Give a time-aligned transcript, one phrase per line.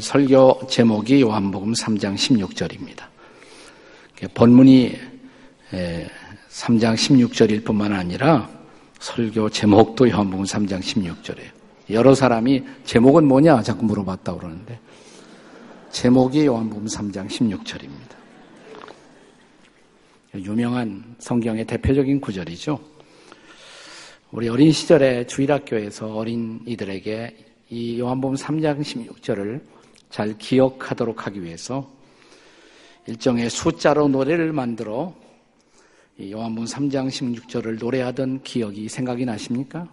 [0.00, 3.04] 오늘 설교 제목이 요한복음 3장 16절입니다.
[4.32, 4.96] 본문이
[6.48, 8.48] 3장 16절일 뿐만 아니라
[8.98, 11.50] 설교 제목도 요한복음 3장 16절이에요.
[11.90, 14.80] 여러 사람이 제목은 뭐냐 자꾸 물어봤다 그러는데
[15.90, 18.16] 제목이 요한복음 3장 16절입니다.
[20.36, 22.80] 유명한 성경의 대표적인 구절이죠.
[24.30, 27.36] 우리 어린 시절에 주일학교에서 어린이들에게
[27.68, 29.79] 이 요한복음 3장 16절을
[30.10, 31.90] 잘 기억하도록 하기 위해서
[33.06, 35.14] 일종의 숫자로 노래를 만들어
[36.20, 39.88] 요한복음 3장 16절을 노래하던 기억이 생각이 나십니까?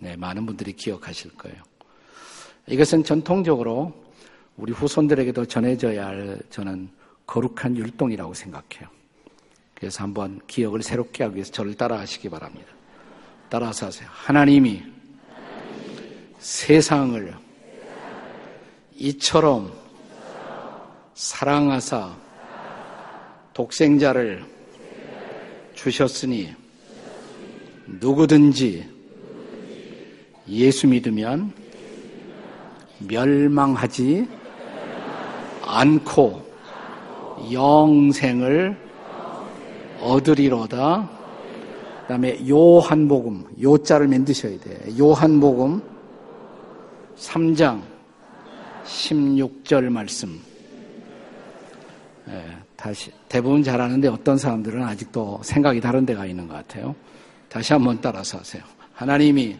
[0.00, 1.62] 네, 많은 분들이 기억하실 거예요.
[2.66, 3.92] 이것은 전통적으로
[4.56, 6.88] 우리 후손들에게도 전해져야 할 저는
[7.26, 8.88] 거룩한 율동이라고 생각해요.
[9.74, 12.66] 그래서 한번 기억을 새롭게 하기 위해서 저를 따라 하시기 바랍니다.
[13.48, 14.08] 따라서 하세요.
[14.10, 14.82] 하나님이
[16.38, 17.51] 세상을
[19.02, 19.72] 이처럼
[21.14, 22.14] 사랑하사
[23.52, 24.44] 독생자를
[25.74, 26.54] 주셨으니
[28.00, 28.88] 누구든지
[30.48, 31.52] 예수 믿으면
[33.00, 34.28] 멸망하지
[35.66, 36.40] 않고
[37.50, 38.76] 영생을
[40.00, 41.10] 얻으리로다.
[42.02, 44.96] 그 다음에 요한복음, 요자를 만드셔야 돼.
[44.96, 45.82] 요한복음
[47.16, 47.91] 3장
[48.84, 50.40] 16절 말씀.
[52.28, 56.94] 예, 다시, 대부분 잘하는데 어떤 사람들은 아직도 생각이 다른 데가 있는 것 같아요.
[57.48, 58.62] 다시 한번 따라서 하세요.
[58.94, 59.56] 하나님이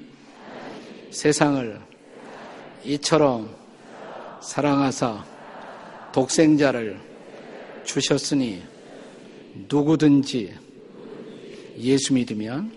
[1.10, 1.80] 세상을
[2.84, 3.48] 이처럼
[4.40, 5.24] 사랑하사
[6.12, 6.98] 독생자를
[7.84, 8.62] 주셨으니
[9.68, 10.54] 누구든지
[11.78, 12.72] 예수 믿으면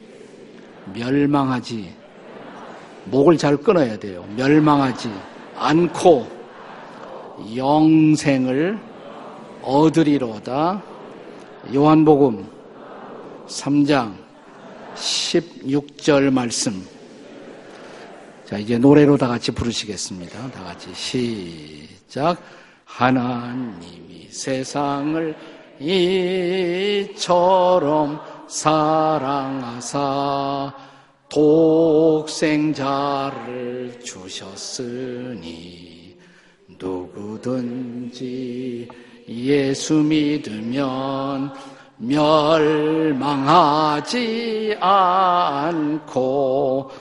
[0.93, 1.93] 멸망하지
[3.05, 4.27] 목을 잘 끊어야 돼요.
[4.35, 5.09] 멸망하지
[5.55, 6.34] 않고
[7.55, 8.79] 영생을
[9.61, 10.81] 얻으리로다.
[11.73, 12.47] 요한복음
[13.47, 14.13] 3장
[14.95, 16.85] 16절 말씀.
[18.45, 20.51] 자, 이제 노래로 다 같이 부르시겠습니다.
[20.51, 22.37] 다 같이 시작.
[22.85, 25.35] 하나님이 세상을
[27.09, 29.93] 이처럼 사랑하사
[31.29, 32.79] 독생자를
[34.03, 35.84] 주셨으니
[36.79, 38.23] 누구든지
[39.27, 41.51] 예수 믿으면
[41.97, 43.45] 멸망하지
[44.79, 46.91] 않고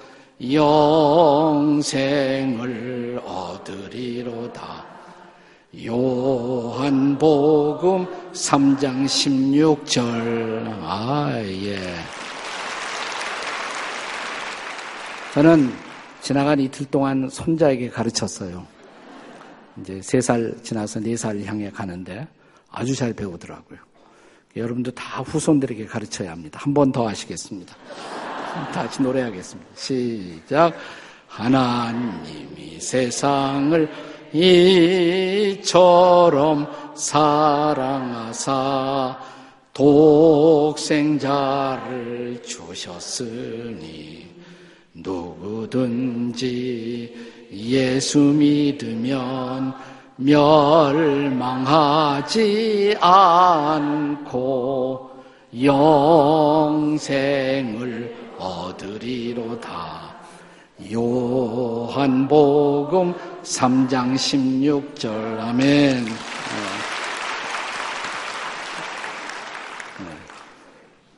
[0.52, 2.74] 영생을
[3.24, 4.84] 얻으리로다.
[5.84, 10.02] 요한복음 3장 16절.
[10.82, 11.78] 아, 예.
[15.32, 15.72] 저는
[16.20, 18.73] 지나간 이틀 동안 손자에게 가르쳤어요.
[19.80, 22.26] 이제 세 살 지나서 네 살 향해 가는데
[22.70, 23.78] 아주 잘 배우더라고요.
[24.56, 26.58] 여러분도 다 후손들에게 가르쳐야 합니다.
[26.62, 27.74] 한 번 더 하시겠습니다.
[28.72, 29.70] 다시 노래하겠습니다.
[29.74, 30.72] 시작.
[31.26, 33.88] 하나님이 세상을
[35.44, 38.54] 이처럼 사랑하사
[41.14, 44.26] 독생자를 주셨으니
[44.94, 46.44] 누구든지
[47.54, 49.72] 예수 믿으면
[50.16, 51.76] 멸망하지
[53.00, 55.10] 않고
[55.62, 57.04] 영생을
[58.38, 60.04] 얻으리로다.
[60.93, 66.04] 요한복음 3장 16절 아멘.
[66.04, 66.10] 네.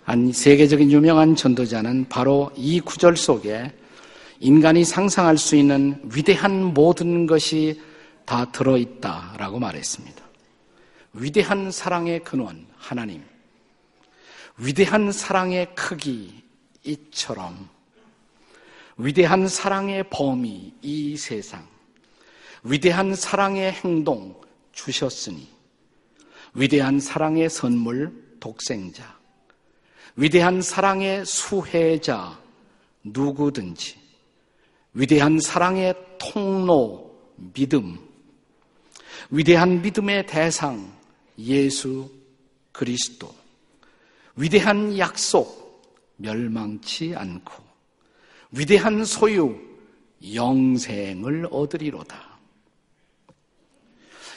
[0.04, 3.72] 한 세계적인 유명한 전도자는 바로 이 구절 속에
[4.40, 7.80] 인간이 상상할 수 있는 위대한 모든 것이
[8.24, 10.24] 다 들어있다라고 말했습니다.
[11.14, 13.24] 위대한 사랑의 근원, 하나님.
[14.58, 16.42] 위대한 사랑의 크기,
[16.84, 17.68] 이처럼.
[18.98, 21.66] 위대한 사랑의 범위, 이 세상.
[22.62, 24.38] 위대한 사랑의 행동,
[24.72, 25.48] 주셨으니.
[26.54, 29.16] 위대한 사랑의 선물, 독생자.
[30.16, 32.38] 위대한 사랑의 수혜자,
[33.04, 34.05] 누구든지.
[34.96, 37.98] 위대한 사랑의 통로, 믿음.
[39.28, 40.90] 위대한 믿음의 대상,
[41.38, 42.10] 예수
[42.72, 43.28] 그리스도.
[44.36, 45.84] 위대한 약속,
[46.16, 47.62] 멸망치 않고.
[48.52, 49.54] 위대한 소유,
[50.32, 52.38] 영생을 얻으리로다.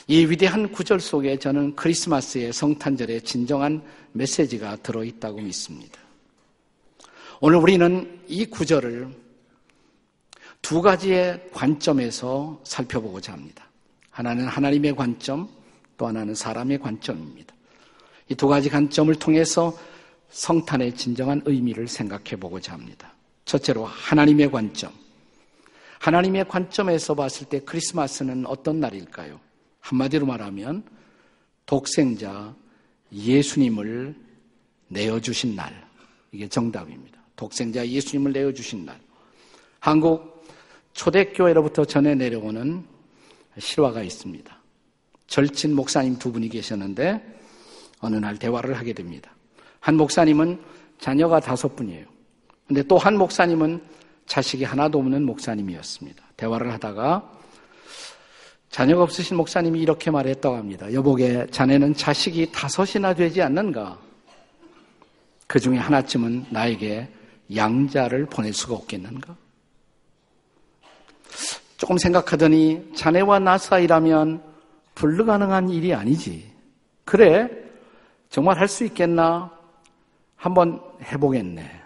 [0.08, 5.98] 이 위대한 구절 속에 저는 크리스마스의 성탄절의 진정한 메시지가 들어있다고 믿습니다.
[7.40, 9.29] 오늘 우리는 이 구절을
[10.62, 13.64] 두 가지의 관점에서 살펴보고자 합니다.
[14.10, 15.48] 하나는 하나님의 관점,
[15.96, 17.54] 또 하나는 사람의 관점입니다.
[18.28, 19.76] 이 두 가지 관점을 통해서
[20.30, 23.12] 성탄의 진정한 의미를 생각해 보고자 합니다.
[23.44, 24.92] 첫째로 하나님의 관점.
[25.98, 29.40] 하나님의 관점에서 봤을 때 크리스마스는 어떤 날일까요?
[29.80, 30.84] 한마디로 말하면
[31.66, 32.54] 독생자
[33.12, 34.14] 예수님을
[34.88, 35.88] 내어주신 날.
[36.30, 37.20] 이게 정답입니다.
[37.34, 39.00] 독생자 예수님을 내어주신 날.
[39.80, 40.39] 한국
[40.92, 42.84] 초대교회로부터 전해 내려오는
[43.58, 44.56] 실화가 있습니다.
[45.26, 47.38] 절친 목사님 두 분이 계셨는데
[48.00, 49.30] 어느 날 대화를 하게 됩니다.
[49.80, 50.60] 한 목사님은
[50.98, 52.06] 자녀가 다섯 분이에요.
[52.66, 53.82] 근데 또 한 목사님은
[54.26, 56.22] 자식이 하나도 없는 목사님이었습니다.
[56.36, 57.38] 대화를 하다가
[58.70, 60.92] 자녀가 없으신 목사님이 이렇게 말했다고 합니다.
[60.92, 63.98] 여보게 자네는 자식이 다섯이나 되지 않는가?
[65.48, 67.08] 그 중에 하나쯤은 나에게
[67.56, 69.34] 양자를 보낼 수가 없겠는가?
[71.80, 74.42] 조금 생각하더니 자네와 나 사이라면
[74.94, 76.52] 불가능한 일이 아니지.
[77.06, 77.48] 그래?
[78.28, 79.50] 정말 할 수 있겠나?
[80.36, 81.80] 한번 해보겠네.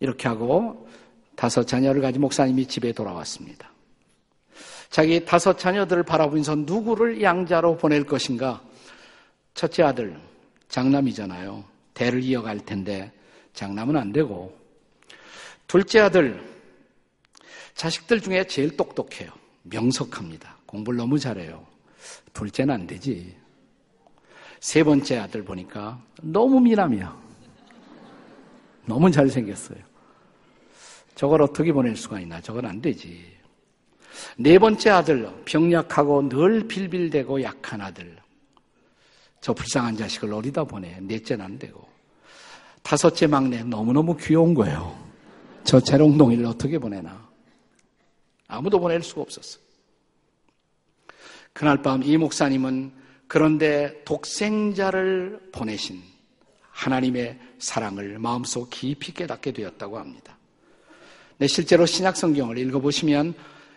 [0.00, 0.88] 이렇게 하고
[1.36, 3.70] 다섯 자녀를 가진 목사님이 집에 돌아왔습니다.
[4.88, 8.62] 자기 다섯 자녀들을 바라보면서 누구를 양자로 보낼 것인가?
[9.52, 10.18] 첫째 아들,
[10.70, 11.62] 장남이잖아요.
[11.92, 13.12] 대를 이어갈 텐데
[13.52, 14.56] 장남은 안 되고.
[15.66, 16.53] 둘째 아들,
[17.74, 19.30] 자식들 중에 제일 똑똑해요.
[19.62, 20.58] 명석합니다.
[20.66, 21.66] 공부를 너무 잘해요.
[22.32, 23.34] 둘째는 안 되지.
[24.60, 27.24] 세 번째 아들 보니까 너무 미남이야.
[28.86, 29.78] 너무 잘생겼어요.
[31.14, 32.40] 저걸 어떻게 보낼 수가 있나?
[32.40, 33.34] 저건 안 되지.
[34.36, 38.16] 네 번째 아들, 병약하고 늘 빌빌대고 약한 아들.
[39.40, 40.98] 저 불쌍한 자식을 어디다 보내.
[41.00, 41.86] 넷째는 안 되고.
[42.82, 44.96] 다섯째 막내, 너무너무 귀여운 거예요.
[45.64, 47.33] 저 재롱동이를 어떻게 보내나.
[48.54, 49.58] 아무도 보낼 수가 없었어.
[51.52, 52.92] 그날 밤 이 목사님은
[53.26, 56.02] 그런데 독생자를 보내신
[56.70, 60.36] 하나님의 사랑을 마음속 깊이 깨닫게 되었다고 합니다.
[61.38, 63.34] 네, 실제로 신약 성경을 읽어보시면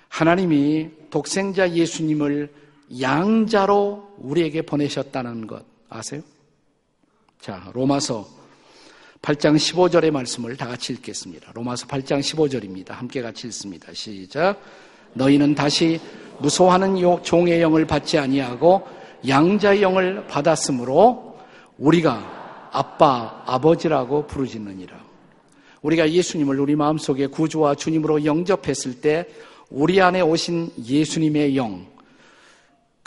[0.10, 2.54] 하나님이 독생자 예수님을
[3.02, 6.22] 양자로 우리에게 보내셨다는 것 아세요?
[7.40, 8.28] 자, 로마서
[9.22, 11.52] 8장 15절의 말씀을 다 같이 읽겠습니다.
[11.54, 12.90] 로마서 8장 15절입니다.
[12.92, 13.94] 함께 같이 읽습니다.
[13.94, 14.62] 시작.
[15.14, 16.00] 너희는 다시
[16.40, 18.88] 무소하는 종의 영을 받지 아니하고
[19.28, 21.38] 양자의 영을 받았으므로
[21.78, 24.96] 우리가 아빠, 아버지라고 부르짖느니라.
[25.82, 29.28] 우리가 예수님을 우리 마음속에 구주와 주님으로 영접했을 때
[29.70, 31.86] 우리 안에 오신 예수님의 영,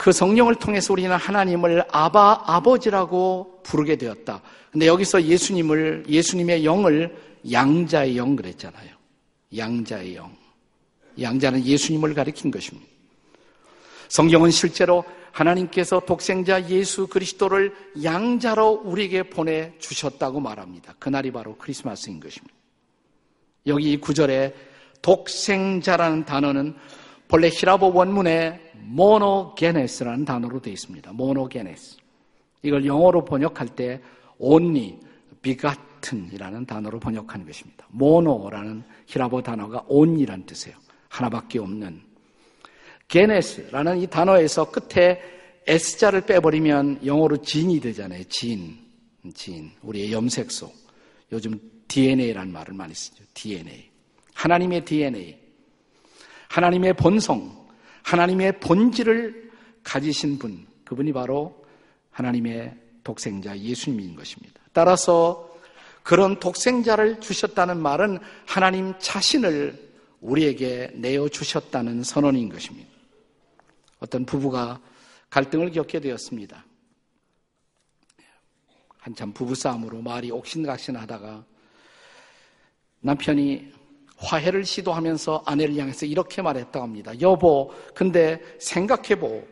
[0.01, 4.41] 그 성령을 통해서 우리는 하나님을 아바, 아버지라고 부르게 되었다.
[4.71, 7.15] 근데 여기서 예수님을, 예수님의 영을
[7.51, 8.89] 양자의 영 그랬잖아요.
[9.55, 10.35] 양자의 영.
[11.21, 12.89] 양자는 예수님을 가리킨 것입니다.
[14.07, 15.03] 성경은 실제로
[15.33, 20.95] 하나님께서 독생자 예수 그리스도를 양자로 우리에게 보내 주셨다고 말합니다.
[20.97, 22.55] 그날이 바로 크리스마스인 것입니다.
[23.67, 24.55] 여기 이 구절에
[25.03, 26.75] 독생자라는 단어는
[27.31, 31.13] 본래 히라보 원문에 모노게네스라는 단어로 되어 있습니다.
[31.13, 31.95] 모노게네스.
[32.61, 34.01] 이걸 영어로 번역할 때
[34.37, 34.99] only,
[35.41, 37.87] 비같은이라는 단어로 번역하는 것입니다.
[37.87, 40.77] 모노라는 히라보 단어가 on이라는 뜻이에요.
[41.07, 42.01] 하나밖에 없는
[43.07, 45.21] 게네스라는 이 단어에서 끝에
[45.67, 48.25] S자를 빼버리면 영어로 진이 되잖아요.
[48.25, 48.77] 진.
[49.33, 49.71] 진.
[49.83, 50.69] 우리의 염색소.
[51.31, 51.57] 요즘
[51.87, 53.23] DNA라는 말을 많이 쓰죠.
[53.33, 53.89] DNA.
[54.33, 55.40] 하나님의 DNA.
[56.51, 57.61] 하나님의 본성.
[58.03, 59.51] 하나님의 본질을
[59.83, 60.67] 가지신 분.
[60.83, 61.65] 그분이 바로
[62.11, 64.59] 하나님의 독생자 예수님인 것입니다.
[64.73, 65.49] 따라서
[66.03, 72.89] 그런 독생자를 주셨다는 말은 하나님 자신을 우리에게 내어 주셨다는 선언인 것입니다.
[73.99, 74.81] 어떤 부부가
[75.29, 76.65] 갈등을 겪게 되었습니다.
[78.97, 81.45] 한참 부부싸움으로 말이 옥신각신 하다가
[82.99, 83.80] 남편이
[84.21, 87.11] 화해를 시도하면서 아내를 향해서 이렇게 말했다고 합니다.
[87.21, 89.45] 여보, 근데 생각해보.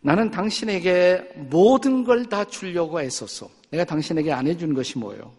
[0.00, 3.48] 나는 당신에게 모든 걸 다 주려고 애썼어.
[3.70, 5.32] 내가 당신에게 안 해준 것이 뭐예요?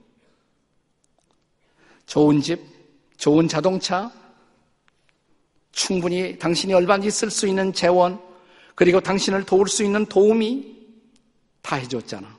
[2.05, 2.59] 좋은 집,
[3.17, 4.11] 좋은 자동차,
[5.71, 8.19] 충분히 당신이 얼마든지 쓸 수 있는 재원,
[8.75, 10.75] 그리고 당신을 도울 수 있는 도움이
[11.61, 12.37] 다 해줬잖아.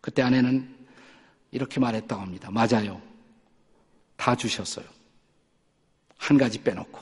[0.00, 0.74] 그때 아내는
[1.50, 2.50] 이렇게 말했다고 합니다.
[2.50, 3.00] 맞아요.
[4.16, 4.95] 다 주셨어요.
[6.16, 7.00] 한 가지 빼놓고.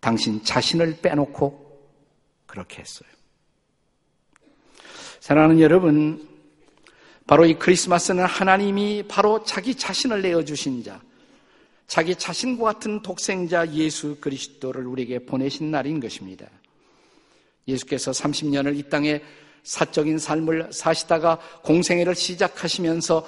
[0.00, 1.62] 당신 자신을 빼놓고
[2.46, 3.08] 그렇게 했어요.
[5.20, 6.28] 사랑하는 여러분,
[7.26, 11.00] 바로 이 크리스마스는 하나님이 바로 자기 자신을 내어주신 자,
[11.86, 16.48] 자기 자신과 같은 독생자 예수 그리스도를 우리에게 보내신 날인 것입니다.
[17.68, 19.22] 예수께서 30년을 이 땅에
[19.62, 23.26] 사적인 삶을 사시다가 공생애를 시작하시면서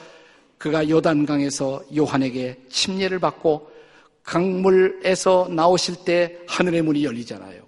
[0.58, 3.70] 그가 요단강에서 요한에게 침례를 받고
[4.24, 7.62] 강물에서 나오실 때 하늘의 문이 열리잖아요.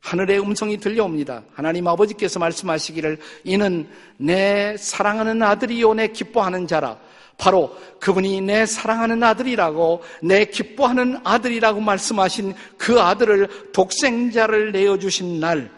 [0.00, 1.44] 하늘의 음성이 들려옵니다.
[1.52, 6.98] 하나님 아버지께서 말씀하시기를 이는 내 사랑하는 아들이요 내 기뻐하는 자라.
[7.36, 15.70] 바로 그분이 내 사랑하는 아들이라고 내 기뻐하는 아들이라고 말씀하신 그 아들을 독생자를 내어 주신 날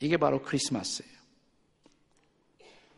[0.00, 1.10] 이게 바로 크리스마스예요.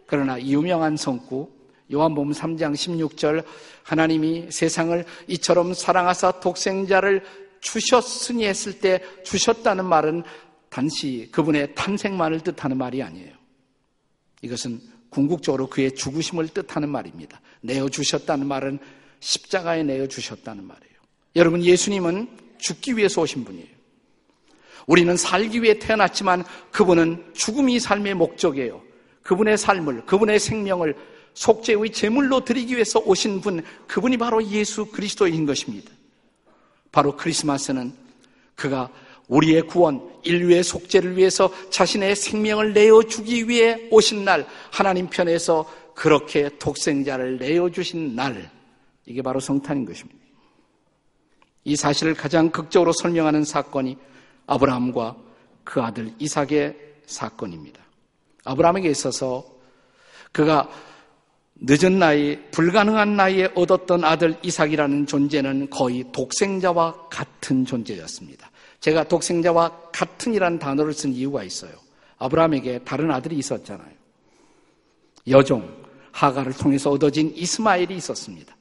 [0.07, 1.51] 그러나 유명한 성구
[1.93, 3.45] 요한복음 3장 16절
[3.83, 7.23] 하나님이 세상을 이처럼 사랑하사 독생자를
[7.61, 10.23] 주셨으니 했을 때 주셨다는 말은
[10.69, 13.33] 단시 그분의 탄생만을 뜻하는 말이 아니에요.
[14.43, 17.41] 이것은 궁극적으로 그의 죽으심을 뜻하는 말입니다.
[17.61, 18.79] 내어 주셨다는 말은
[19.21, 20.93] 십자가에 내어 주셨다는 말이에요.
[21.37, 23.69] 여러분, 예수님은 죽기 위해서 오신 분이에요.
[24.87, 28.83] 우리는 살기 위해 태어났지만 그분은 죽음이 삶의 목적이에요.
[29.23, 30.97] 그분의 삶을, 그분의 생명을
[31.35, 35.91] 속죄의 제물로 드리기 위해서 오신 분, 그분이 바로 예수 그리스도인 것입니다.
[36.91, 37.93] 바로 크리스마스는
[38.55, 38.91] 그가
[39.29, 47.38] 우리의 구원, 인류의 속죄를 위해서 자신의 생명을 내어주기 위해 오신 날, 하나님 편에서 그렇게 독생자를
[47.38, 48.50] 내어주신 날,
[49.07, 50.21] 이게 바로 성탄인 것입니다.
[51.64, 53.97] 이 사실을 가장 극적으로 설명하는 사건이
[54.47, 55.17] 아브라함과
[55.64, 56.76] 그 아들 이삭의
[57.07, 57.82] 사건입니다.
[58.45, 59.45] 아브라함에게 있어서
[60.33, 60.69] 그가
[61.65, 68.51] 늦은 나이, 불가능한 나이에 얻었던 아들 이삭이라는 존재는 거의 독생자와 같은 존재였습니다.
[68.81, 71.71] 제가 독생자와 같은이라는 단어를 쓴 이유가 있어요.
[72.19, 73.93] 아브라함에게 다른 아들이 있었잖아요.
[75.29, 78.57] 여종, 하가를 통해서 얻어진 이스마엘이 있었습니다.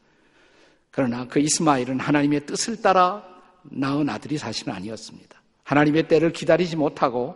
[0.91, 3.23] 그러나 그 이스마엘은 하나님의 뜻을 따라
[3.63, 5.41] 낳은 아들이 사실은 아니었습니다.
[5.63, 7.35] 하나님의 때를 기다리지 못하고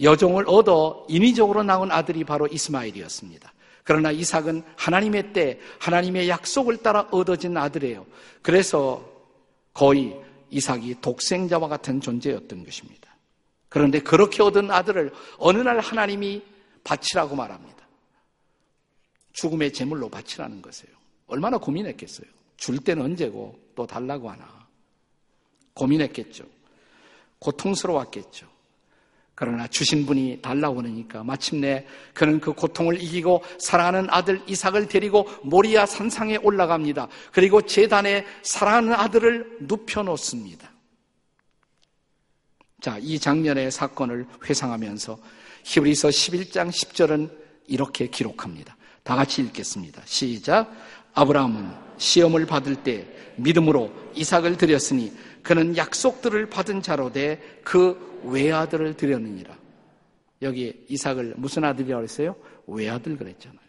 [0.00, 3.52] 여종을 얻어 인위적으로 낳은 아들이 바로 이스마엘이었습니다.
[3.82, 8.04] 그러나 이삭은 하나님의 때, 하나님의 약속을 따라 얻어진 아들이에요.
[8.42, 9.08] 그래서
[9.72, 13.16] 거의 이삭이 독생자와 같은 존재였던 것입니다.
[13.68, 16.42] 그런데 그렇게 얻은 아들을 어느 날 하나님이
[16.82, 17.86] 바치라고 말합니다.
[19.32, 20.96] 죽음의 제물로 바치라는 것이에요.
[21.26, 22.26] 얼마나 고민했겠어요.
[22.56, 24.66] 줄 때는 언제고 또 달라고 하나.
[25.74, 26.44] 고민했겠죠.
[27.38, 28.55] 고통스러웠겠죠.
[29.36, 35.84] 그러나 주신 분이 달라고 그러니까 마침내 그는 그 고통을 이기고 사랑하는 아들 이삭을 데리고 모리아
[35.84, 37.06] 산상에 올라갑니다.
[37.32, 40.72] 그리고 재단에 사랑하는 아들을 눕혀놓습니다.
[42.80, 45.18] 자, 이 장면의 사건을 회상하면서
[45.64, 47.30] 히브리서 11장 10절은
[47.66, 48.74] 이렇게 기록합니다.
[49.02, 50.00] 다 같이 읽겠습니다.
[50.06, 50.72] 시작.
[51.12, 55.12] 아브라함은 시험을 받을 때 믿음으로 이삭을 드렸으니
[55.46, 59.56] 그는 약속들을 받은 자로 돼그 외아들을 드렸느니라.
[60.42, 62.34] 여기 이삭을 무슨 아들이라고 했어요?
[62.66, 63.60] 외아들 그랬잖아요.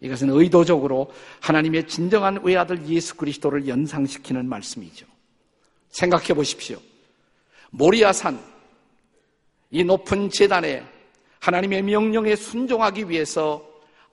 [0.00, 1.12] 이것은 의도적으로
[1.42, 5.06] 하나님의 진정한 외아들 예수 그리스도를 연상시키는 말씀이죠.
[5.90, 6.80] 생각해 보십시오.
[7.70, 8.40] 모리아산,
[9.70, 10.82] 이 높은 재단에
[11.38, 13.64] 하나님의 명령에 순종하기 위해서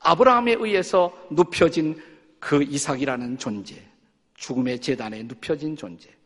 [0.02, 2.00] 아브라함에 의해서 눕혀진
[2.40, 3.82] 그 이삭이라는 존재,
[4.36, 6.21] 죽음의 재단에 눕혀진 존재.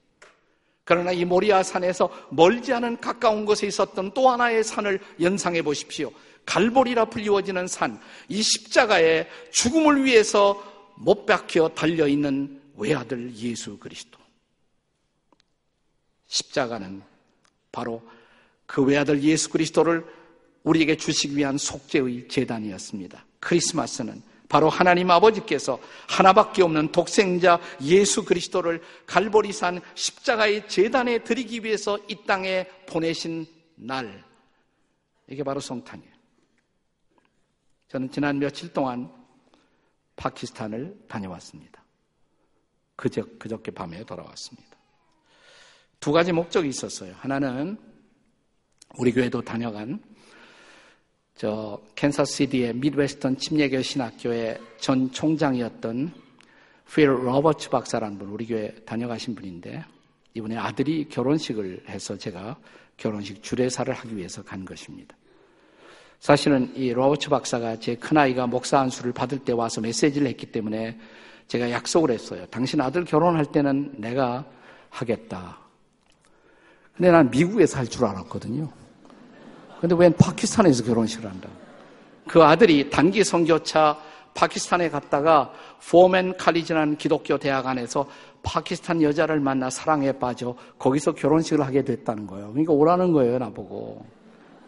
[0.86, 6.12] 그러나 이 모리아 산에서 멀지 않은 가까운 곳에 있었던 또 하나의 산을 연상해 보십시오.
[6.46, 8.00] 갈보리라 불리워지는 산,
[8.30, 10.54] 이 십자가에 죽음을 위해서
[10.96, 14.20] 못 박혀 달려 있는 외아들 예수 그리스도.
[16.28, 17.02] 십자가는
[17.72, 18.02] 바로
[18.68, 20.06] 그 외아들 예수 그리스도를
[20.64, 23.26] 우리에게 주시기 위한 속죄의 재단이었습니다.
[23.40, 32.18] 크리스마스는 바로 하나님 아버지께서 하나밖에 없는 독생자 예수 그리스도를 갈보리산 십자가의 재단에 드리기 위해서 이
[32.26, 34.24] 땅에 보내신 날.
[35.28, 36.14] 이게 바로 성탄이에요.
[37.88, 39.12] 저는 지난 며칠 동안
[40.16, 41.84] 파키스탄을 다녀왔습니다.
[42.96, 44.76] 그저, 그저께 밤에 돌아왔습니다.
[46.00, 47.14] 두 가지 목적이 있었어요.
[47.18, 47.78] 하나는
[48.98, 50.02] 우리 교회도 다녀간
[51.36, 56.14] 저 캔사시티의 미드웨스턴 침례교 신학교의 전 총장이었던
[56.94, 59.84] 필 로버츠 박사라는 분 우리 교회 다녀가신 분인데
[60.34, 62.56] 이번에 아들이 결혼식을 해서 제가
[62.96, 65.16] 결혼식 주례사를 하기 위해서 간 것입니다.
[66.22, 70.98] 사실은 이 로버츠 박사가 제 큰아이가 목사 안수를 받을 때 와서 메시지를 했기 때문에
[71.48, 72.46] 제가 약속을 했어요.
[72.50, 74.46] 당신 아들 결혼할 때는 내가
[74.90, 75.60] 하겠다.
[76.96, 78.85] 근데 난 미국에서 할 줄 알았거든요.
[79.88, 81.48] 근데 웬 파키스탄에서 결혼식을 한다.
[82.28, 83.96] 그 아들이 단기 선교차
[84.34, 85.52] 파키스탄에 갔다가
[85.88, 88.08] 포맨 칼리지라는 기독교 대학 안에서
[88.42, 92.50] 파키스탄 여자를 만나 사랑에 빠져 거기서 결혼식을 하게 됐다는 거예요.
[92.50, 94.04] 그러니까 오라는 거예요, 나보고.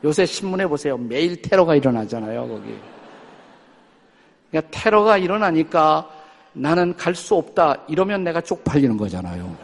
[0.03, 0.97] 요새 신문에 보세요.
[0.97, 2.77] 매일 테러가 일어나잖아요, 거기.
[4.51, 6.11] 그러니까 테러가 일어나니까
[6.53, 7.85] 나는 갈 수 없다.
[7.87, 9.57] 이러면 내가 쪽팔리는 거잖아요.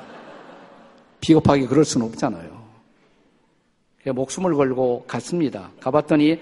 [1.22, 2.63] 비겁하게 그럴 수는 없잖아요.
[4.12, 5.72] 목숨을 걸고 갔습니다.
[5.80, 6.40] 가봤더니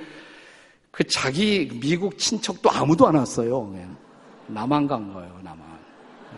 [0.92, 3.68] 그 자기 미국 친척도 아무도 안 왔어요.
[3.68, 3.96] 그냥.
[4.48, 5.60] 나만 간 거예요, 나만.
[5.60, 6.38] 네.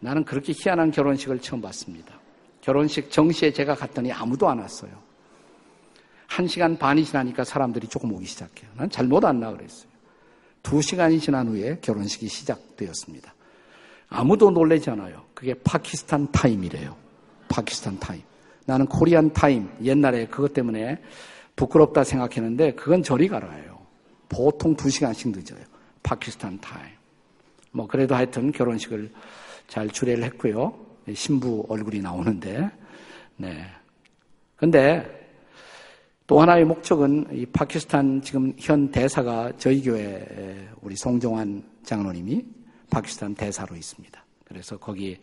[0.00, 2.18] 나는 그렇게 희한한 결혼식을 처음 봤습니다.
[2.60, 4.90] 결혼식 정시에 제가 갔더니 아무도 안 왔어요.
[6.26, 8.70] 한 시간 반이 지나니까 사람들이 조금 오기 시작해요.
[8.76, 9.90] 난 잘못 왔나 그랬어요.
[10.62, 13.34] 두 시간이 지난 후에 결혼식이 시작되었습니다.
[14.10, 15.22] 아무도 놀래지 않아요.
[15.34, 16.94] 그게 파키스탄 타임이래요.
[17.48, 18.22] 파키스탄 타임.
[18.66, 21.00] 나는 코리안 타임 옛날에 그것 때문에
[21.56, 23.78] 부끄럽다 생각했는데 그건 저리 가라요.
[24.28, 25.60] 보통 두 시간씩 늦어요.
[26.02, 26.92] 파키스탄 타임.
[27.72, 29.10] 뭐 그래도 하여튼 결혼식을
[29.68, 30.74] 잘 주례를 했고요.
[31.14, 32.70] 신부 얼굴이 나오는데,
[33.36, 33.64] 네.
[34.56, 35.18] 근데
[36.26, 42.44] 또 하나의 목적은 이 파키스탄 지금 현 대사가 저희 교회 우리 송정환 장로님이
[42.90, 44.24] 파키스탄 대사로 있습니다.
[44.44, 45.18] 그래서 거기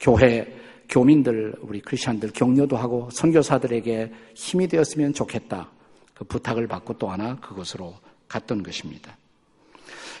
[0.00, 5.70] 교회 교민들 우리 크리스천들 격려도 하고 선교사들에게 힘이 되었으면 좋겠다.
[6.12, 7.96] 그 부탁을 받고 또 하나 그곳으로
[8.28, 9.16] 갔던 것입니다.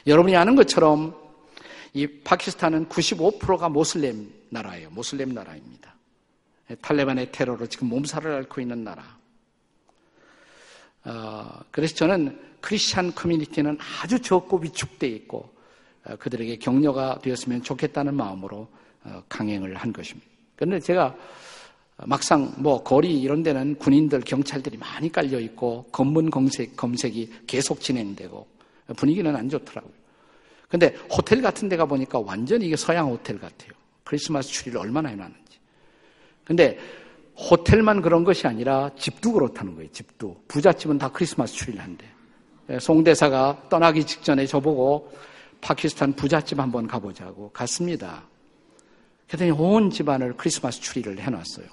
[0.06, 1.14] 여러분이 아는 것처럼
[1.92, 4.90] 이 파키스탄은 95%가 모슬렘 나라예요.
[4.90, 5.94] 모슬렘 나라입니다.
[6.80, 9.18] 탈레반의 테러로 지금 몸살을 앓고 있는 나라.
[11.04, 15.53] 어, 그래서 저는 크리스찬 커뮤니티는 아주 적고 위축되어 있고 어,
[16.18, 18.68] 그들에게 격려가 되었으면 좋겠다는 마음으로
[19.04, 20.28] 어, 강행을 한 것입니다.
[20.56, 21.14] 그런데 제가
[22.06, 28.46] 막상 뭐 거리 이런 데는 군인들, 경찰들이 많이 깔려 있고 검문 검색, 검색이 계속 진행되고
[28.96, 29.92] 분위기는 안 좋더라고요.
[30.68, 33.70] 근데 호텔 같은 데 가 보니까 완전히 이게 서양 호텔 같아요.
[34.02, 35.58] 크리스마스 추리를 얼마나 해놨는지.
[36.44, 36.78] 근데
[37.36, 39.90] 호텔만 그런 것이 아니라 집도 그렇다는 거예요.
[39.92, 40.36] 집도.
[40.48, 42.04] 부잣집은 다 크리스마스 추리를 한대.
[42.70, 45.12] 예, 송대사가 떠나기 직전에 저보고
[45.64, 48.24] 파키스탄 부잣집 한번 가보자고 갔습니다.
[49.26, 51.66] 그랬더니 온 집안을 크리스마스 추리를 해놨어요.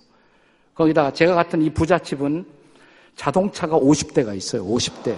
[0.73, 2.45] 거기다가 제가 갔던 이 부잣집은
[3.15, 4.65] 자동차가 50대가 있어요.
[4.65, 5.17] 50대.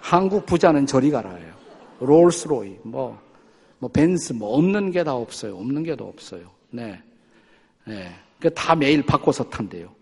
[0.00, 1.52] 한국 부자는 저리 가라요.
[2.00, 3.20] 롤스로이, 뭐,
[3.78, 5.56] 뭐, 벤스, 뭐, 없는 게 다 없어요.
[5.56, 6.50] 없는 게 다 없어요.
[6.70, 7.00] 네.
[7.86, 8.12] 네.
[8.56, 9.94] 다 매일 바꿔서 탄대요.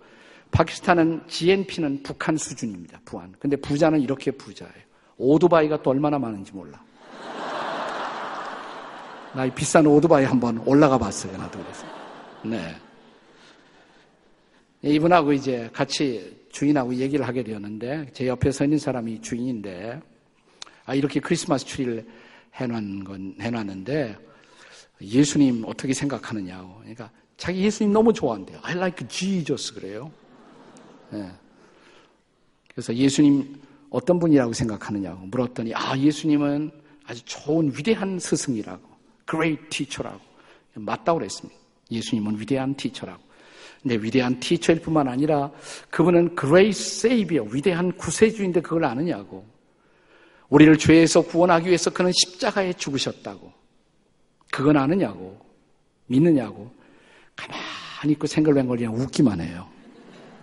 [0.51, 3.03] 파키스탄은 GNP는 북한 수준입니다.
[3.05, 3.35] 부안.
[3.39, 4.73] 근데 부자는 이렇게 부자예요.
[5.19, 6.83] 오토바이가 또 얼마나 많은지 몰라.
[9.35, 11.37] 나 이 비싼 오토바이 한번 올라가 봤어요.
[11.37, 11.87] 나도 그래서.
[12.45, 12.75] 네.
[14.83, 20.01] 이분하고 이제 같이 주인하고 얘기를 하게 되었는데 제 옆에 서 있는 사람이 주인인데
[20.85, 22.05] 아 이렇게 크리스마스 추리를
[22.55, 24.17] 해놓은 건 해놨는데
[25.03, 28.59] 예수님 어떻게 생각하느냐고 그러니까 자기 예수님 너무 좋아한대요.
[28.63, 30.11] I like Jesus 그래요.
[31.11, 31.31] 네.
[32.73, 36.73] 그래서 예수님 어떤 분이라고 생각하느냐고 물었더니 아 예수님은
[37.05, 38.90] 아주 좋은 위대한 스승이라고
[39.31, 40.21] great teacher라고
[40.75, 41.61] 맞다고 그랬습니다.
[41.91, 43.23] 예수님은 위대한 티처라고.
[43.83, 45.51] 근데 위대한 티처일 뿐만 아니라
[45.91, 49.47] 그분은 great savior, 위대한 구세주인데 그걸 아느냐고.
[50.49, 53.53] 우리를 죄에서 구원하기 위해서 그는 십자가에 죽으셨다고.
[54.51, 55.39] 그건 아느냐고.
[56.07, 56.71] 믿느냐고.
[57.37, 59.69] 가만히 있고 생글뱅글 그냥 웃기만 해요.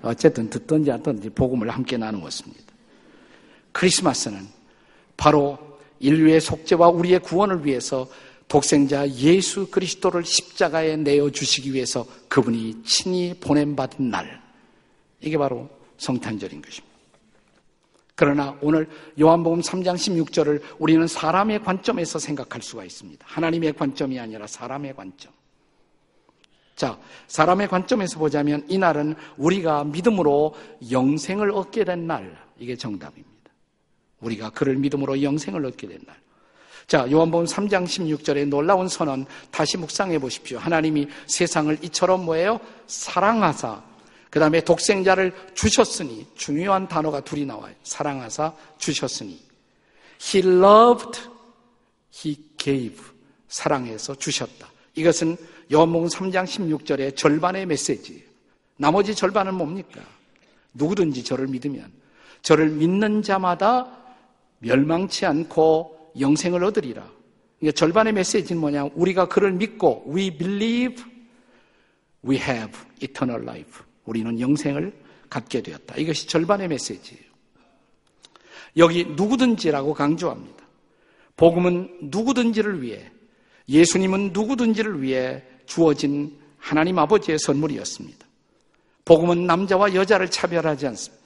[0.02, 2.74] 어쨌든 듣든지 안 듣든지 복음을 함께 나누었습니다.
[3.74, 4.48] 크리스마스는
[5.18, 5.60] 바로
[6.00, 8.08] 인류의 속죄와 우리의 구원을 위해서
[8.48, 14.42] 독생자 예수 그리스도를 십자가에 내어 주시기 위해서 그분이 친히 보냄 받은 날.
[15.20, 16.88] 이게 바로 성탄절인 것입니다.
[18.16, 23.24] 그러나 오늘 요한복음 3장 16절을 우리는 사람의 관점에서 생각할 수가 있습니다.
[23.30, 25.32] 하나님의 관점이 아니라 사람의 관점.
[26.76, 30.56] 자, 사람의 관점에서 보자면 이 날은 우리가 믿음으로
[30.90, 32.38] 영생을 얻게 된 날.
[32.58, 33.52] 이게 정답입니다.
[34.20, 36.16] 우리가 그를 믿음으로 영생을 얻게 된 날.
[36.88, 40.58] 자, 요한복음 3장 16절에 놀라운 선언 다시 묵상해 보십시오.
[40.58, 42.62] 하나님이 세상을 이처럼 뭐예요?
[42.88, 43.84] 사랑하사
[44.30, 47.76] 그 다음에 독생자를 주셨으니 중요한 단어가 둘이 나와요.
[47.84, 49.38] 사랑하사 주셨으니
[50.34, 51.20] He loved,
[52.24, 53.04] He gave
[53.50, 54.72] 사랑해서 주셨다.
[54.96, 55.36] 이것은
[55.74, 58.22] 요한복음 3장 16절의 절반의 메시지예요.
[58.78, 60.00] 나머지 절반은 뭡니까?
[60.74, 61.92] 누구든지 저를 믿으면
[62.44, 63.92] 저를 믿는 자마다
[64.60, 67.10] 멸망치 않고 영생을 얻으리라.
[67.60, 68.90] 그러니까 절반의 메시지는 뭐냐?
[68.96, 71.04] 우리가 그를 믿고 we believe
[72.28, 73.84] we have eternal life.
[74.06, 74.94] 우리는 영생을
[75.30, 75.96] 갖게 되었다.
[75.98, 77.24] 이것이 절반의 메시지예요.
[78.78, 80.66] 여기 누구든지라고 강조합니다.
[81.36, 83.12] 복음은 누구든지를 위해
[83.70, 88.26] 예수님은 누구든지를 위해 주어진 하나님 아버지의 선물이었습니다.
[89.06, 91.26] 복음은 남자와 여자를 차별하지 않습니다.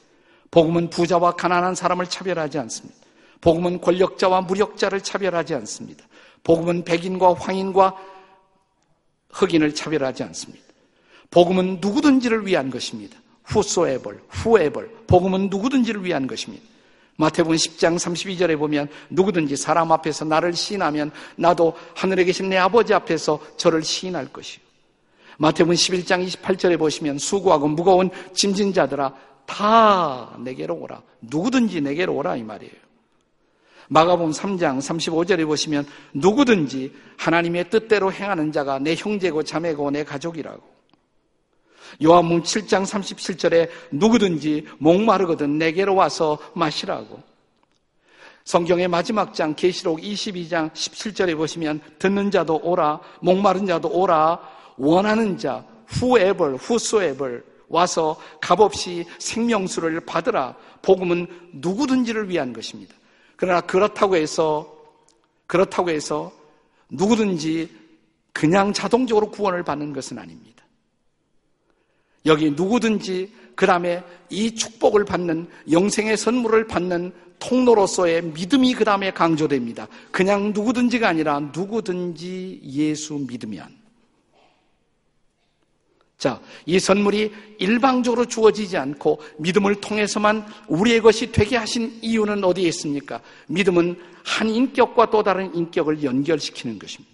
[0.52, 3.01] 복음은 부자와 가난한 사람을 차별하지 않습니다.
[3.42, 6.06] 복음은 권력자와 무력자를 차별하지 않습니다.
[6.44, 7.96] 복음은 백인과 황인과
[9.30, 10.64] 흑인을 차별하지 않습니다.
[11.32, 13.18] 복음은 누구든지를 위한 것입니다.
[13.50, 14.90] whosoever, whoever.
[15.08, 16.64] 복음은 누구든지를 위한 것입니다.
[17.18, 23.40] 마태복음 10장 32절에 보면 누구든지 사람 앞에서 나를 시인하면 나도 하늘에 계신 내 아버지 앞에서
[23.58, 24.64] 저를 시인할 것이요.
[25.38, 29.14] 마태복음 11장 28절에 보시면 수고하고 무거운 짐진 자들아
[29.46, 31.02] 다 내게로 오라.
[31.22, 32.91] 누구든지 내게로 오라 이 말이에요.
[33.94, 40.64] 마가복음 3장 35절에 보시면 누구든지 하나님의 뜻대로 행하는 자가 내 형제고 자매고 내 가족이라고.
[42.02, 47.22] 요한복음 7장 37절에 누구든지 목마르거든 내게로 와서 마시라고.
[48.46, 54.40] 성경의 마지막 장 계시록 22장 17절에 보시면 듣는 자도 오라, 목마른 자도 오라,
[54.78, 55.66] 원하는 자
[56.02, 60.56] whoever, whosoever 와서 값없이 생명수를 받으라.
[60.82, 62.96] 복음은 누구든지를 위한 것입니다.
[63.42, 64.72] 그러나 그렇다고 해서
[65.48, 66.32] 그렇다고 해서
[66.90, 67.72] 누구든지
[68.34, 70.64] 그냥 자동적으로 구원을 받는 것은 아닙니다.
[72.28, 79.88] 여기 누구든지 그 다음에 이 축복을 받는 영생의 선물을 받는 통로로서의 믿음이 그 다음에 강조됩니다.
[80.12, 83.81] 그냥 누구든지가 아니라 누구든지 예수 믿으면.
[86.22, 93.20] 자, 이 선물이 일방적으로 주어지지 않고 믿음을 통해서만 우리의 것이 되게 하신 이유는 어디에 있습니까?
[93.48, 97.12] 믿음은 한 인격과 또 다른 인격을 연결시키는 것입니다.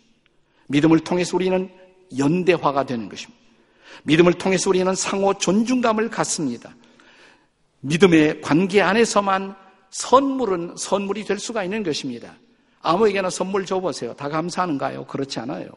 [0.67, 1.70] 믿음을 통해서 우리는
[2.17, 3.39] 연대화가 되는 것입니다.
[4.04, 6.76] 믿음을 통해서 우리는 상호 존중감을 갖습니다.
[7.80, 9.56] 믿음의 관계 안에서만
[9.89, 12.36] 선물은 선물이 될 수가 있는 것입니다.
[12.82, 14.13] 아무에게나 선물 줘보세요.
[14.15, 15.06] 다 감사하는가요?
[15.06, 15.70] 그렇지 않아요.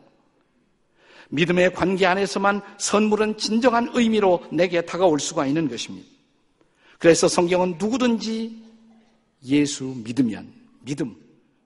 [1.31, 6.09] 믿음의 관계 안에서만 선물은 진정한 의미로 내게 다가올 수가 있는 것입니다.
[6.99, 8.63] 그래서 성경은 누구든지
[9.47, 11.17] 예수 믿으면 믿음.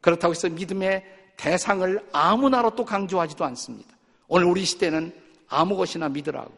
[0.00, 1.02] 그렇다고 해서 믿음의
[1.36, 3.96] 대상을 아무나로 또 강조하지도 않습니다.
[4.28, 5.12] 오늘 우리 시대는
[5.48, 6.52] 아무 것이나 믿으라고.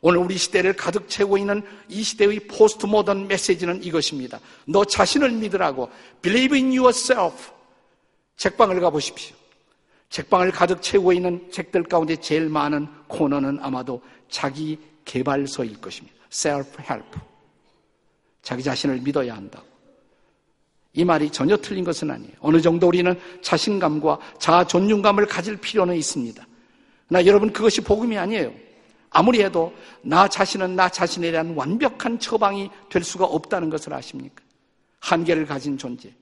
[0.00, 4.38] 오늘 우리 시대를 가득 채우고 있는 이 시대의 포스트 모던 메시지는 이것입니다.
[4.66, 5.90] 너 자신을 믿으라고.
[6.22, 7.50] Believe in yourself.
[8.36, 9.37] 책방을 가보십시오.
[10.10, 16.16] 책방을 가득 채우고 있는 책들 가운데 제일 많은 코너는 아마도 자기 개발서일 것입니다.
[16.30, 17.20] self-help.
[18.42, 19.66] 자기 자신을 믿어야 한다고.
[20.94, 22.32] 이 말이 전혀 틀린 것은 아니에요.
[22.40, 26.46] 어느 정도 우리는 자신감과 자아 존중감을 가질 필요는 있습니다.
[27.08, 28.52] 나 여러분 그것이 복음이 아니에요.
[29.10, 34.42] 아무리 해도 나 자신은 나 자신에 대한 완벽한 처방이 될 수가 없다는 것을 아십니까?
[35.00, 36.12] 한계를 가진 존재.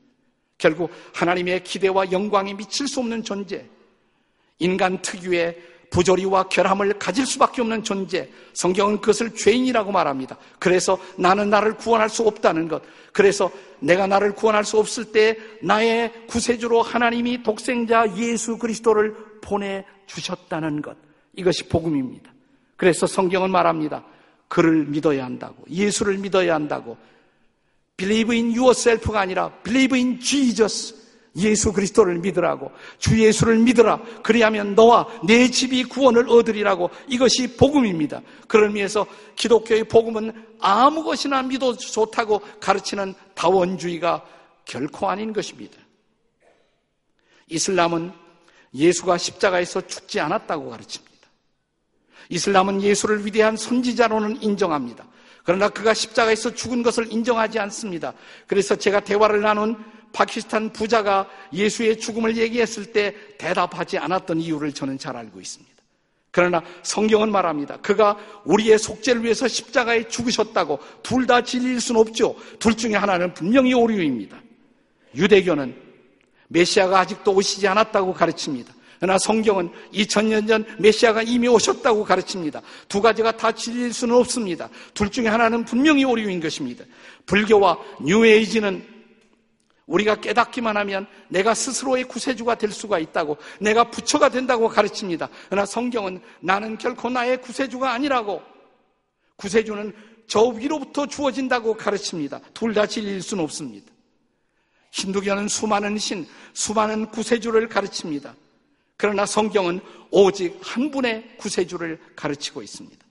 [0.58, 3.68] 결국 하나님의 기대와 영광에 미칠 수 없는 존재.
[4.58, 5.56] 인간 특유의
[5.90, 8.28] 부조리와 결함을 가질 수밖에 없는 존재.
[8.54, 10.36] 성경은 그것을 죄인이라고 말합니다.
[10.58, 12.82] 그래서 나는 나를 구원할 수 없다는 것.
[13.12, 20.96] 그래서 내가 나를 구원할 수 없을 때 나의 구세주로 하나님이 독생자 예수 그리스도를 보내주셨다는 것.
[21.34, 22.32] 이것이 복음입니다.
[22.76, 24.04] 그래서 성경은 말합니다.
[24.48, 25.64] 그를 믿어야 한다고.
[25.70, 26.96] 예수를 믿어야 한다고.
[27.96, 31.05] Believe in yourself가 아니라 Believe in Jesus.
[31.36, 38.22] 예수 그리스도를 믿으라고 주 예수를 믿으라 그리하면 너와 내 집이 구원을 얻으리라고 이것이 복음입니다.
[38.48, 44.24] 그런 의미에서 기독교의 복음은 아무 것이나 믿어 좋다고 가르치는 다원주의가
[44.64, 45.76] 결코 아닌 것입니다.
[47.48, 48.12] 이슬람은
[48.74, 51.06] 예수가 십자가에서 죽지 않았다고 가르칩니다.
[52.28, 55.06] 이슬람은 예수를 위대한 선지자로는 인정합니다.
[55.44, 58.12] 그러나 그가 십자가에서 죽은 것을 인정하지 않습니다.
[58.48, 59.76] 그래서 제가 대화를 나눈
[60.16, 65.76] 파키스탄 부자가 예수의 죽음을 얘기했을 때 대답하지 않았던 이유를 저는 잘 알고 있습니다.
[66.30, 67.76] 그러나 성경은 말합니다.
[67.78, 72.34] 그가 우리의 속죄를 위해서 십자가에 죽으셨다고 둘 다 진리일 수는 없죠.
[72.58, 74.40] 둘 중에 하나는 분명히 오류입니다.
[75.14, 75.74] 유대교는
[76.48, 78.72] 메시아가 아직도 오시지 않았다고 가르칩니다.
[78.98, 82.62] 그러나 성경은 2000년 전 메시아가 이미 오셨다고 가르칩니다.
[82.88, 84.70] 두 가지가 다 진리일 수는 없습니다.
[84.94, 86.84] 둘 중에 하나는 분명히 오류인 것입니다.
[87.26, 88.95] 불교와 뉴에이지는
[89.86, 95.28] 우리가 깨닫기만 하면 내가 스스로의 구세주가 될 수가 있다고 내가 부처가 된다고 가르칩니다.
[95.48, 98.42] 그러나 성경은 나는 결코 나의 구세주가 아니라고
[99.36, 99.94] 구세주는
[100.26, 102.40] 저 위로부터 주어진다고 가르칩니다.
[102.52, 103.92] 둘 다 진리일 수는 없습니다.
[104.90, 108.34] 힌두교는 수많은 신, 수많은 구세주를 가르칩니다.
[108.96, 113.04] 그러나 성경은 오직 한 분의 구세주를 가르치고 있습니다.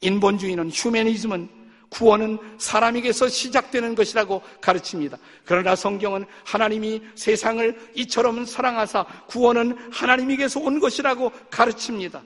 [0.00, 1.59] 인본주의는 휴메니즘은
[1.90, 5.18] 구원은 사람에게서 시작되는 것이라고 가르칩니다.
[5.44, 12.22] 그러나 성경은 하나님이 세상을 이처럼 사랑하사 구원은 하나님에게서 온 것이라고 가르칩니다.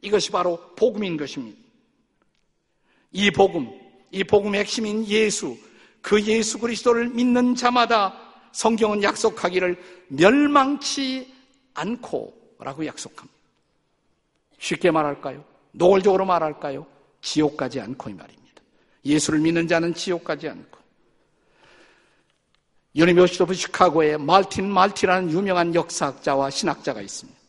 [0.00, 1.58] 이것이 바로 복음인 것입니다.
[3.12, 3.70] 이 복음,
[4.10, 5.56] 이 복음의 핵심인 예수,
[6.00, 8.18] 그 예수 그리스도를 믿는 자마다
[8.52, 11.32] 성경은 약속하기를 멸망치
[11.74, 13.38] 않고 라고 약속합니다.
[14.58, 15.44] 쉽게 말할까요?
[15.72, 16.86] 노골적으로 말할까요?
[17.20, 18.41] 지옥 가지 않고 이 말입니다.
[19.04, 20.78] 예수를 믿는 자는 지옥 가지 않고.
[22.94, 27.40] University of Chicago에 Martin Marty라는 유명한 역사학자와 신학자가 있습니다.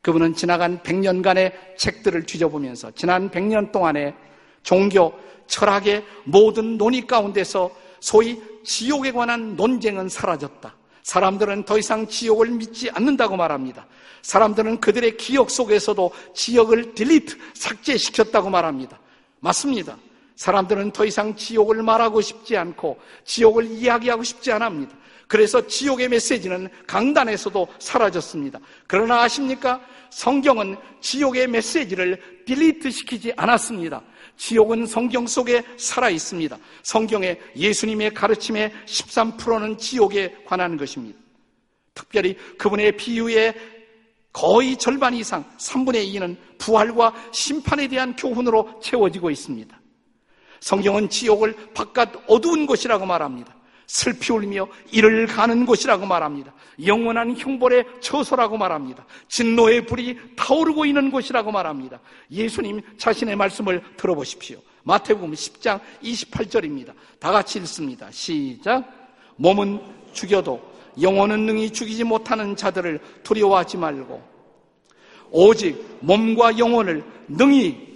[0.00, 4.14] 그분은 지나간 100년간의 책들을 뒤져보면서 지난 100년 동안에
[4.62, 5.12] 종교,
[5.48, 10.74] 철학의 모든 논의 가운데서 소위 지옥에 관한 논쟁은 사라졌다.
[11.02, 13.86] 사람들은 더 이상 지옥을 믿지 않는다고 말합니다.
[14.22, 18.98] 사람들은 그들의 기억 속에서도 지옥을 딜리트, 삭제시켰다고 말합니다.
[19.40, 19.96] 맞습니다.
[20.36, 24.94] 사람들은 더 이상 지옥을 말하고 싶지 않고 지옥을 이야기하고 싶지 않합니다.
[25.26, 28.60] 그래서 지옥의 메시지는 강단에서도 사라졌습니다.
[28.86, 29.80] 그러나 아십니까?
[30.10, 34.02] 성경은 지옥의 메시지를 딜리트 시키지 않았습니다.
[34.36, 36.56] 지옥은 성경 속에 살아 있습니다.
[36.82, 41.18] 성경의 예수님의 가르침의 13%는 지옥에 관한 것입니다.
[41.94, 43.54] 특별히 그분의 비유의
[44.32, 49.80] 거의 절반 이상, 3분의 2는 부활과 심판에 대한 교훈으로 채워지고 있습니다.
[50.60, 53.54] 성경은 지옥을 바깥 어두운 곳이라고 말합니다.
[53.86, 56.52] 슬피 울며 이를 가는 곳이라고 말합니다.
[56.84, 59.06] 영원한 형벌의 처소라고 말합니다.
[59.28, 62.00] 진노의 불이 타오르고 있는 곳이라고 말합니다.
[62.30, 64.58] 예수님 자신의 말씀을 들어보십시오.
[64.82, 66.92] 마태복음 10장 28절입니다.
[67.18, 68.10] 다 같이 읽습니다.
[68.10, 68.84] 시작.
[69.36, 69.80] 몸은
[70.12, 70.60] 죽여도
[71.00, 74.22] 영혼은 능히 죽이지 못하는 자들을 두려워하지 말고
[75.30, 77.86] 오직 몸과 영혼을 능히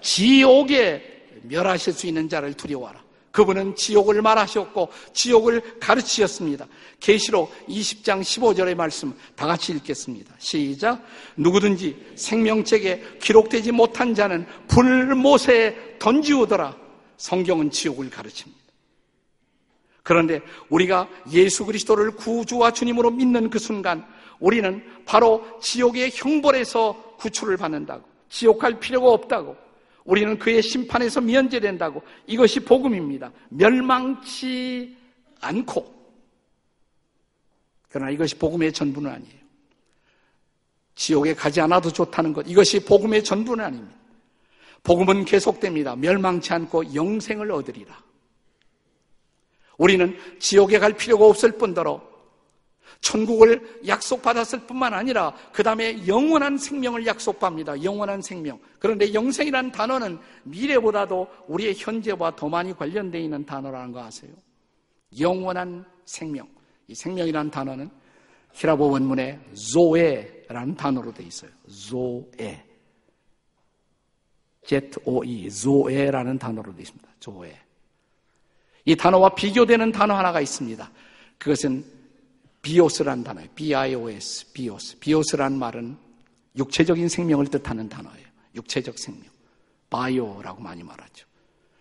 [0.00, 1.09] 지옥에
[1.42, 3.00] 멸하실 수 있는 자를 두려워하라.
[3.32, 6.66] 그분은 지옥을 말하셨고 지옥을 가르치셨습니다.
[6.98, 10.34] 계시록 20장 15절의 말씀 다 같이 읽겠습니다.
[10.38, 11.04] 시작.
[11.36, 16.76] 누구든지 생명책에 기록되지 못한 자는 불못에 던지우더라.
[17.18, 18.60] 성경은 지옥을 가르칩니다.
[20.02, 24.04] 그런데 우리가 예수 그리스도를 구주와 주님으로 믿는 그 순간
[24.40, 29.56] 우리는 바로 지옥의 형벌에서 구출을 받는다고 지옥할 필요가 없다고
[30.04, 33.32] 우리는 그의 심판에서 면제된다고 이것이 복음입니다.
[33.48, 34.96] 멸망치
[35.40, 36.00] 않고.
[37.88, 39.40] 그러나 이것이 복음의 전부는 아니에요.
[40.94, 42.46] 지옥에 가지 않아도 좋다는 것.
[42.48, 43.96] 이것이 복음의 전부는 아닙니다.
[44.82, 45.96] 복음은 계속됩니다.
[45.96, 48.02] 멸망치 않고 영생을 얻으리라.
[49.76, 52.09] 우리는 지옥에 갈 필요가 없을 뿐더러
[53.00, 57.82] 천국을 약속받았을 뿐만 아니라 그 다음에 영원한 생명을 약속합니다.
[57.82, 58.58] 영원한 생명.
[58.78, 64.32] 그런데 영생이라는 단어는 미래보다도 우리의 현재와 더 많이 관련되어 있는 단어라는 거 아세요?
[65.18, 66.48] 영원한 생명.
[66.88, 67.90] 이 생명이라는 단어는
[68.52, 69.40] 히라보 원문에
[69.72, 71.50] 조에라는 단어로 되어 있어요.
[71.66, 72.64] 조에.
[74.66, 77.08] Z-O-E, 조에라는 단어로 되어 있습니다.
[77.18, 77.56] 조에.
[78.84, 80.90] 이 단어와 비교되는 단어 하나가 있습니다.
[81.38, 81.99] 그것은
[82.62, 83.48] 비오스란 단어예요.
[83.54, 84.98] B-I-O-S, 비오스.
[84.98, 85.96] 비오스란 말은
[86.56, 88.26] 육체적인 생명을 뜻하는 단어예요.
[88.54, 89.24] 육체적 생명.
[89.88, 91.26] 바이오라고 많이 말하죠.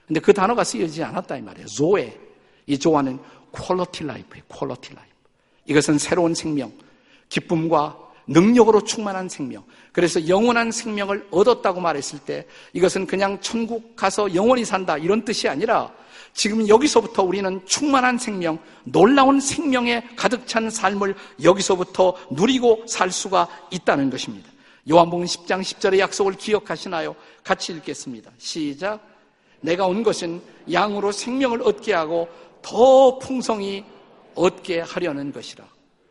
[0.07, 1.67] 근데 그 단어가 쓰여지지 않았다 이 말이에요.
[1.67, 2.19] 조에.
[2.65, 3.19] 이 조에는
[3.51, 4.43] quality life예요.
[4.47, 5.09] quality life.
[5.65, 6.71] 이것은 새로운 생명,
[7.29, 9.63] 기쁨과 능력으로 충만한 생명.
[9.91, 15.91] 그래서 영원한 생명을 얻었다고 말했을 때 이것은 그냥 천국 가서 영원히 산다 이런 뜻이 아니라
[16.33, 24.09] 지금 여기서부터 우리는 충만한 생명, 놀라운 생명에 가득 찬 삶을 여기서부터 누리고 살 수가 있다는
[24.09, 24.49] 것입니다.
[24.89, 27.15] 요한복음 10장 10절의 약속을 기억하시나요?
[27.43, 28.31] 같이 읽겠습니다.
[28.37, 28.99] 시작.
[29.61, 32.29] 내가 온 것은 양으로 생명을 얻게 하고
[32.61, 33.83] 더 풍성히
[34.35, 35.65] 얻게 하려는 것이라.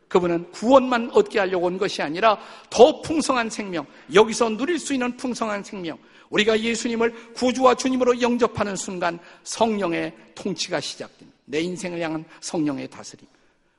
[0.08, 2.38] 그분은 구원만 얻게 하려고 온 것이 아니라
[2.70, 5.98] 더 풍성한 생명, 여기서 누릴 수 있는 풍성한 생명,
[6.30, 11.38] 우리가 예수님을 구주와 주님으로 영접하는 순간 성령의 통치가 시작됩니다.
[11.44, 13.26] 내 인생을 향한 성령의 다스림.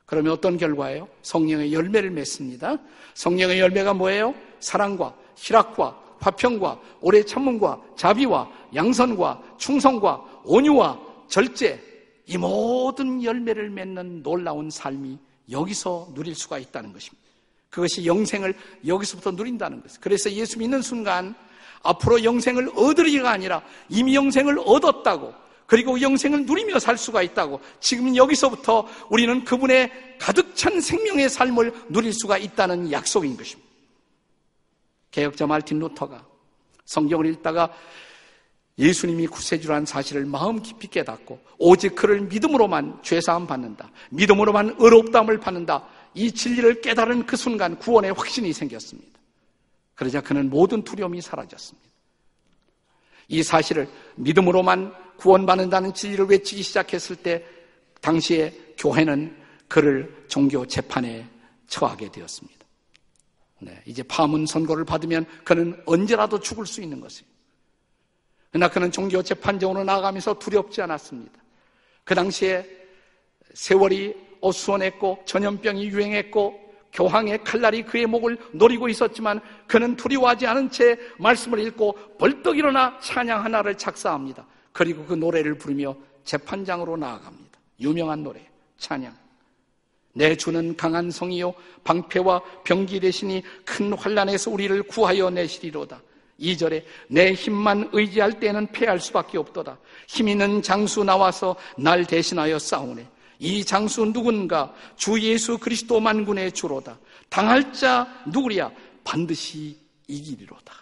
[0.06, 1.08] 그러면 어떤 결과예요?
[1.22, 2.76] 성령의 열매를 맺습니다.
[3.14, 4.34] 성령의 열매가 뭐예요?
[4.58, 11.80] 사랑과 희락과 화평과 오래 참음과 자비와 양선과 충성과 온유와 절제
[12.26, 15.18] 이 모든 열매를 맺는 놀라운 삶이
[15.50, 17.28] 여기서 누릴 수가 있다는 것입니다.
[17.70, 18.54] 그것이 영생을
[18.86, 19.98] 여기서부터 누린다는 것이에요.
[20.00, 21.34] 그래서 예수 믿는 순간
[21.82, 25.32] 앞으로 영생을 얻으리가 아니라 이미 영생을 얻었다고
[25.66, 32.12] 그리고 영생을 누리며 살 수가 있다고 지금 여기서부터 우리는 그분의 가득 찬 생명의 삶을 누릴
[32.12, 33.70] 수가 있다는 약속인 것입니다.
[35.12, 36.26] 개혁자 말틴 루터가
[36.86, 37.72] 성경을 읽다가
[38.80, 43.90] 예수님이 구세주라는 사실을 마음 깊이 깨닫고 오직 그를 믿음으로만 죄사함 받는다.
[44.10, 45.86] 믿음으로만 의롭다함을 받는다.
[46.14, 49.20] 이 진리를 깨달은 그 순간 구원의 확신이 생겼습니다.
[49.94, 51.88] 그러자 그는 모든 두려움이 사라졌습니다.
[53.28, 57.44] 이 사실을 믿음으로만 구원받는다는 진리를 외치기 시작했을 때
[58.00, 59.36] 당시에 교회는
[59.68, 61.28] 그를 종교 재판에
[61.68, 62.58] 처하게 되었습니다.
[63.60, 67.29] 네, 이제 파문 선고를 받으면 그는 언제라도 죽을 수 있는 것이에요.
[68.50, 71.32] 그러나 그는 종교 재판정으로 나아가면서 두렵지 않았습니다.
[72.04, 72.66] 그 당시에
[73.54, 81.60] 세월이 어수선했고 전염병이 유행했고 교황의 칼날이 그의 목을 노리고 있었지만 그는 두려워하지 않은 채 말씀을
[81.60, 84.44] 읽고 벌떡 일어나 찬양 하나를 작사합니다.
[84.72, 87.58] 그리고 그 노래를 부르며 재판장으로 나아갑니다.
[87.80, 88.44] 유명한 노래,
[88.78, 89.16] 찬양.
[90.12, 96.00] 내 주는 강한 성이요 방패와 병기 대신이 큰 환란에서 우리를 구하여 내시리로다.
[96.40, 99.78] 2절에 내 힘만 의지할 때는 패할 수밖에 없도다.
[100.08, 103.06] 힘 있는 장수 나와서 날 대신하여 싸우네.
[103.38, 106.98] 이 장수 누군가 주 예수 그리스도 만군의 주로다.
[107.28, 108.70] 당할 자 누구랴
[109.04, 109.76] 반드시
[110.08, 110.74] 이기리로다.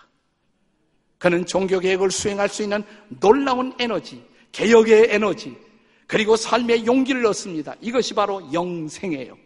[1.19, 2.83] 그는 종교 개혁을 수행할 수 있는
[3.21, 5.57] 놀라운 에너지, 개혁의 에너지,
[6.07, 7.75] 그리고 삶의 용기를 얻습니다.
[7.81, 9.37] 이것이 바로 영생이에요.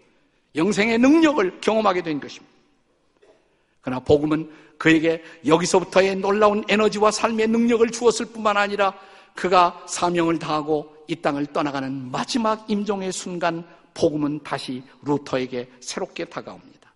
[0.55, 2.52] 영생의 능력을 경험하게 된 것입니다.
[3.83, 8.95] 그러나 복음은 그에게 여기서부터의 놀라운 에너지와 삶의 능력을 주었을 뿐만 아니라
[9.35, 13.65] 그가 사명을 다하고 이 땅을 떠나가는 마지막 임종의 순간
[13.95, 16.95] 복음은 다시 루터에게 새롭게 다가옵니다.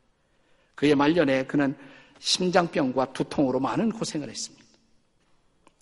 [0.74, 1.76] 그의 말년에 그는
[2.18, 4.64] 심장병과 두통으로 많은 고생을 했습니다.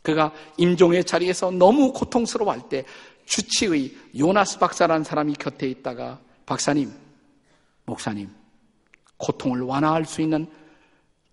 [0.03, 2.85] 그가 임종의 자리에서 너무 고통스러워할 때
[3.25, 6.93] 주치의 요나스 박사라는 사람이 곁에 있다가 박사님,
[7.87, 8.31] 목사님,
[9.17, 10.47] 고통을 완화할 수 있는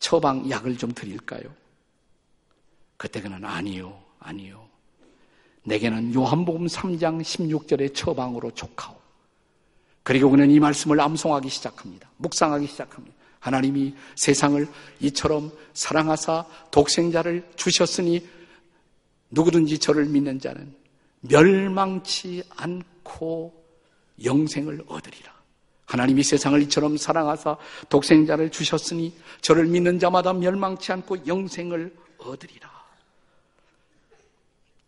[0.02, 1.44] 처방 약을 좀 드릴까요?
[2.98, 4.68] 그때 그는 아니요, 아니요.
[5.64, 9.00] 내게는 요한복음 3장 16절의 처방으로 족하오.
[10.04, 12.10] 그리고 그는 이 말씀을 암송하기 시작합니다.
[12.18, 13.16] 묵상하기 시작합니다.
[13.40, 14.68] 하나님이 세상을
[15.02, 18.28] 이처럼 사랑하사 독생자를 주셨으니
[19.30, 20.76] 누구든지 저를 믿는 자는
[21.22, 23.54] 멸망치 않고
[24.24, 25.41] 영생을 얻으리라.
[25.92, 27.58] 하나님이 세상을 이처럼 사랑하사
[27.90, 32.72] 독생자를 주셨으니 저를 믿는 자마다 멸망치 않고 영생을 얻으리라.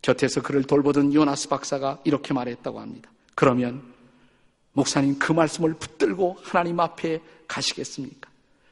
[0.02, 3.12] 곁에서 그를 돌보던 요나스 박사가 이렇게 말했다고 합니다.
[3.36, 3.84] 그러면
[4.72, 8.30] 목사님 그 말씀을 붙들고 하나님 앞에 가시겠습니까?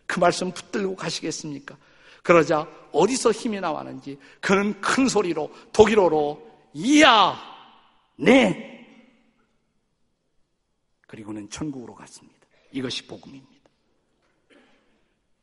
[0.07, 1.75] 그 말씀 붙들고 가시겠습니까?
[2.23, 7.37] 그러자 어디서 힘이 나왔는지 그는 큰 소리로 독일어로 이야
[8.15, 8.80] 네
[11.11, 12.39] 그리고는 천국으로 갔습니다.
[12.71, 13.69] 이것이 복음입니다.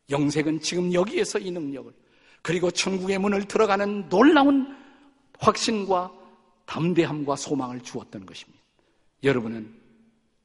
[0.09, 1.93] 영색은 지금 여기에서 이 능력을
[2.41, 4.75] 그리고 천국의 문을 들어가는 놀라운
[5.39, 6.11] 확신과
[6.65, 8.59] 담대함과 소망을 주었던 것입니다.
[9.23, 9.79] 여러분은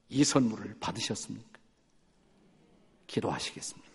[0.09, 1.57] 이 선물을 받으셨습니까?
[3.07, 3.92] 기도하시겠습니다.